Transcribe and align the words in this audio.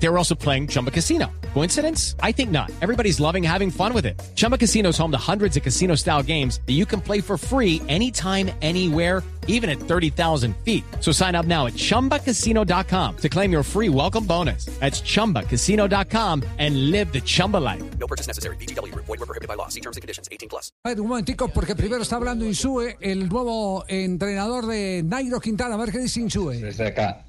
They 0.00 0.08
were 0.08 0.16
also 0.18 0.34
playing 0.34 0.68
Chumba 0.68 0.90
Casino. 0.90 1.26
Coincidence? 1.54 2.14
I 2.22 2.30
think 2.32 2.50
not. 2.50 2.70
Everybody's 2.80 3.18
loving 3.18 3.42
having 3.42 3.70
fun 3.70 3.92
with 3.92 4.06
it. 4.06 4.20
Chumba 4.36 4.56
Casino 4.56 4.90
is 4.90 4.98
home 4.98 5.10
to 5.10 5.18
hundreds 5.18 5.56
of 5.56 5.62
casino 5.64 5.96
style 5.96 6.22
games 6.22 6.60
that 6.66 6.74
you 6.74 6.86
can 6.86 7.00
play 7.00 7.20
for 7.20 7.36
free 7.36 7.82
anytime, 7.88 8.50
anywhere, 8.62 9.24
even 9.48 9.68
at 9.68 9.78
30,000 9.80 10.54
feet. 10.64 10.84
So 11.00 11.10
sign 11.10 11.34
up 11.34 11.46
now 11.46 11.66
at 11.66 11.72
chumbacasino.com 11.72 13.16
to 13.16 13.28
claim 13.28 13.50
your 13.50 13.62
free 13.64 13.88
welcome 13.88 14.24
bonus. 14.24 14.66
That's 14.78 15.00
chumbacasino.com 15.00 16.44
and 16.58 16.90
live 16.92 17.12
the 17.12 17.20
Chumba 17.22 17.56
life. 17.56 17.82
No 17.98 18.06
purchase 18.06 18.28
necessary. 18.28 18.56
BGW. 18.56 18.94
Void 18.94 19.08
were 19.08 19.26
prohibited 19.26 19.48
by 19.48 19.54
law. 19.54 19.68
See 19.68 19.80
terms 19.80 19.96
and 19.96 20.02
conditions. 20.02 20.28
18 20.30 20.48
plus. 20.48 20.70
A 20.84 20.90
un 20.92 21.08
momentico, 21.08 21.48
porque 21.48 21.74
primero 21.74 22.02
está 22.02 22.16
hablando 22.16 22.44
Insúe, 22.44 22.94
el 23.00 23.28
nuevo 23.28 23.84
entrenador 23.88 24.66
de 24.66 25.02
Nairo 25.02 25.40
Quintana. 25.40 25.74
A 25.74 25.78
ver 25.78 25.90
qué 25.90 25.98
dice 25.98 26.20
Insúe. 26.20 26.60
desde 26.60 26.86
acá. 26.86 27.24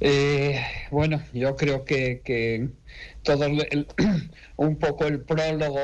Eh, 0.00 0.64
bueno, 0.90 1.22
yo 1.32 1.56
creo 1.56 1.84
que, 1.84 2.70
todo 3.22 3.46
un 4.56 4.78
poco 4.78 5.06
el 5.06 5.24
prólogo 5.24 5.80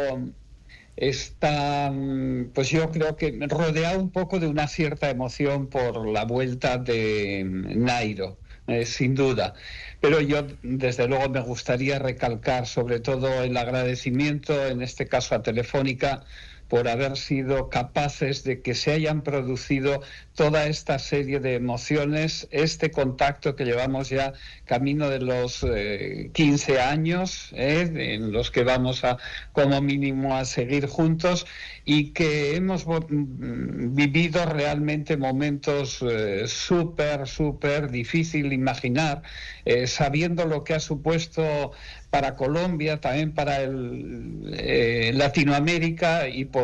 está, 0.97 1.91
mm, 1.93 2.53
pues 2.55 2.71
yo 2.71 2.91
creo 2.91 3.17
que 3.17 3.39
rodeado 3.49 4.01
un 4.01 4.13
poco 4.13 4.39
de 4.41 4.49
una 4.49 4.69
cierta 4.69 5.11
emoción 5.11 5.69
por 5.69 6.07
la 6.09 6.25
vuelta 6.25 6.79
de 6.79 7.45
mm, 7.45 7.85
Nairo. 7.85 8.41
eh, 8.67 8.87
sin 8.87 9.15
duda. 9.15 9.55
Pero 10.01 10.21
yo, 10.21 10.47
desde 10.62 11.09
luego, 11.09 11.29
me 11.31 11.41
gustaría 11.41 11.99
recalcar 11.99 12.67
sobre 12.67 13.01
todo 13.01 13.43
el 13.43 13.57
agradecimiento, 13.57 14.67
en 14.67 14.83
este 14.83 15.07
caso 15.09 15.35
a 15.35 15.43
Telefónica, 15.43 16.25
por 16.74 16.88
haber 16.88 17.16
sido 17.16 17.70
capaces 17.70 18.42
de 18.42 18.60
que 18.60 18.74
se 18.74 18.91
hayan 18.91 19.23
producido 19.23 20.02
toda 20.34 20.67
esta 20.67 20.98
serie 20.98 21.39
de 21.39 21.55
emociones, 21.55 22.48
este 22.50 22.91
contacto 22.91 23.55
que 23.55 23.64
llevamos 23.64 24.08
ya 24.08 24.33
camino 24.64 25.08
de 25.08 25.20
los 25.20 25.62
eh, 25.62 26.31
15 26.34 26.81
años, 26.81 27.50
eh, 27.53 28.16
en 28.16 28.33
los 28.33 28.50
que 28.50 28.64
vamos 28.64 29.05
a, 29.05 29.19
como 29.53 29.81
mínimo, 29.83 30.36
a 30.36 30.44
seguir 30.44 30.89
juntos 30.89 31.47
y 31.84 32.11
que 32.12 32.56
hemos 32.56 32.86
mm, 32.86 33.94
vivido 33.94 34.44
realmente 34.47 35.16
momentos 35.16 36.03
eh, 36.03 36.44
súper, 36.48 37.28
súper 37.28 37.91
difícil 37.91 38.53
imaginar, 38.53 39.22
eh, 39.64 39.86
sabiendo 39.86 40.47
lo 40.47 40.64
que 40.64 40.75
ha 40.75 40.81
supuesto 40.81 41.72
para 42.14 42.36
Colombia, 42.36 43.00
también 43.00 43.34
para 43.34 43.61
el, 43.61 44.55
eh, 44.56 45.11
Latinoamérica 45.14 46.28
y 46.28 46.44
por 46.44 46.64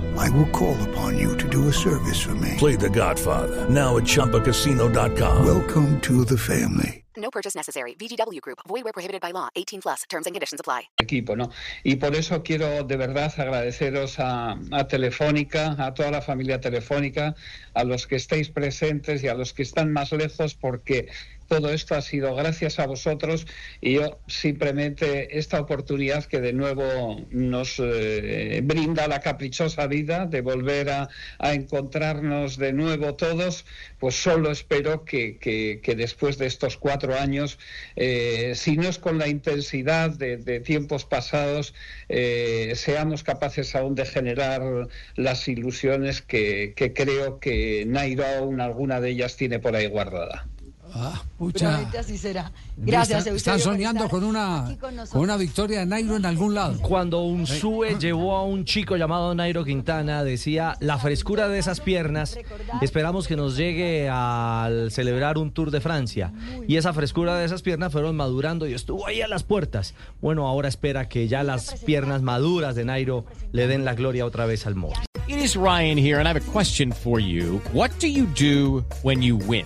I 0.17 0.29
will 0.29 0.47
call 0.49 0.77
upon 0.89 1.17
you 1.17 1.37
to 1.37 1.49
do 1.49 1.67
a 1.67 1.73
service 1.73 2.21
for 2.21 2.35
me. 2.35 2.55
Play 2.57 2.75
The 2.75 2.89
Godfather 2.89 3.69
now 3.69 3.97
at 3.97 4.03
ChumbaCasino.com. 4.03 5.45
Welcome 5.45 5.99
to 6.01 6.25
the 6.25 6.37
family. 6.37 7.03
No 7.17 7.29
purchase 7.29 7.55
necessary. 7.55 7.93
VGW 7.95 8.39
Group. 8.41 8.59
Void 8.67 8.83
where 8.85 8.93
prohibited 8.93 9.21
by 9.21 9.31
law. 9.31 9.49
18 9.55 9.81
plus. 9.81 10.03
Terms 10.09 10.25
and 10.27 10.33
conditions 10.33 10.59
apply. 10.61 10.83
equipo, 11.01 11.35
¿no? 11.35 11.49
Y 11.83 11.97
por 11.97 12.15
eso 12.15 12.41
quiero 12.41 12.83
de 12.83 12.97
verdad 12.97 13.31
agradeceros 13.37 14.17
a, 14.19 14.57
a 14.71 14.87
Telefónica, 14.87 15.75
a 15.77 15.93
toda 15.93 16.09
la 16.11 16.21
familia 16.21 16.59
Telefónica, 16.61 17.35
a 17.73 17.83
los 17.83 18.07
que 18.07 18.15
estáis 18.15 18.49
presentes 18.49 19.23
y 19.23 19.27
a 19.27 19.33
los 19.35 19.53
que 19.53 19.63
están 19.63 19.91
más 19.91 20.11
lejos, 20.13 20.55
porque 20.55 21.09
todo 21.51 21.69
esto 21.73 21.95
ha 21.95 22.01
sido 22.01 22.33
gracias 22.33 22.79
a 22.79 22.87
vosotros 22.87 23.45
y 23.81 23.95
yo 23.95 24.21
simplemente 24.25 25.37
esta 25.37 25.59
oportunidad 25.59 26.23
que 26.23 26.39
de 26.39 26.53
nuevo 26.53 27.25
nos 27.29 27.75
eh, 27.77 28.61
brinda 28.63 29.05
la 29.09 29.19
caprichosa 29.19 29.85
vida 29.87 30.27
de 30.27 30.39
volver 30.39 30.89
a, 30.89 31.09
encontrarnos 31.41 32.55
de 32.55 32.71
nuevo 32.71 33.15
todos, 33.15 33.65
pues 33.99 34.15
solo 34.15 34.49
espero 34.49 35.03
que, 35.03 35.81
después 35.97 36.37
de 36.37 36.45
estos 36.45 36.77
cuatro 36.77 37.19
años, 37.19 37.59
eh, 37.97 38.53
si 38.55 38.77
no 38.77 38.87
es 38.87 38.97
con 38.97 39.17
la 39.17 39.27
intensidad 39.27 40.11
de, 40.11 40.61
tiempos 40.61 41.03
pasados, 41.03 41.73
eh, 42.07 42.71
seamos 42.75 43.23
capaces 43.23 43.75
aún 43.75 43.95
de 43.95 44.05
generar 44.05 44.87
las 45.17 45.49
ilusiones 45.49 46.21
que, 46.21 46.71
que 46.77 46.93
creo 46.93 47.41
que 47.41 47.83
Nairo 47.85 48.25
aún 48.25 48.61
alguna 48.61 49.01
de 49.01 49.09
ellas 49.09 49.35
tiene 49.35 49.59
por 49.59 49.75
ahí 49.75 49.87
guardada. 49.87 50.47
Ah, 50.93 51.21
pucha. 51.37 51.59
Seguramente 51.59 51.97
así 51.97 52.17
será. 52.17 52.51
Gracias, 52.75 53.19
Están, 53.19 53.33
Eusebio, 53.33 53.37
están 53.37 53.59
soñando 53.59 54.09
con 54.09 54.23
una, 54.23 54.75
con 55.11 55.21
una 55.21 55.37
victoria 55.37 55.79
de 55.79 55.85
Nairo 55.85 56.17
en 56.17 56.25
algún 56.25 56.53
lado. 56.53 56.79
Cuando 56.81 57.21
un 57.21 57.47
SUE 57.47 57.97
llevó 57.97 58.35
a 58.35 58.43
un 58.43 58.65
chico 58.65 58.97
llamado 58.97 59.33
Nairo 59.33 59.63
Quintana, 59.63 60.23
decía, 60.23 60.75
la 60.79 60.97
frescura 60.97 61.47
de 61.47 61.59
esas 61.59 61.79
piernas, 61.79 62.37
esperamos 62.81 63.27
que 63.27 63.35
nos 63.35 63.55
llegue 63.55 64.09
al 64.09 64.91
celebrar 64.91 65.37
un 65.37 65.51
Tour 65.51 65.71
de 65.71 65.79
Francia. 65.79 66.33
Y 66.67 66.75
esa 66.75 66.93
frescura 66.93 67.35
de 67.37 67.45
esas 67.45 67.61
piernas 67.61 67.91
fueron 67.91 68.17
madurando 68.17 68.67
y 68.67 68.73
estuvo 68.73 69.07
ahí 69.07 69.21
a 69.21 69.27
las 69.27 69.43
puertas. 69.43 69.93
Bueno, 70.19 70.47
ahora 70.47 70.67
espera 70.67 71.07
que 71.07 71.27
ya 71.27 71.43
las 71.43 71.75
piernas 71.85 72.21
maduras 72.21 72.75
de 72.75 72.85
Nairo 72.85 73.25
le 73.51 73.67
den 73.67 73.85
la 73.85 73.95
gloria 73.95 74.25
otra 74.25 74.45
vez 74.45 74.67
al 74.67 74.75
monstruo. 74.75 75.05
It 75.27 75.37
is 75.37 75.55
Ryan 75.55 75.97
here, 75.97 76.19
and 76.19 76.27
I 76.27 76.31
have 76.31 76.35
a 76.35 76.51
question 76.51 76.91
for 76.91 77.19
you. 77.21 77.61
What 77.71 77.91
do 78.01 78.07
you 78.07 78.25
do 78.25 78.83
when 79.01 79.21
you 79.21 79.37
win? 79.37 79.65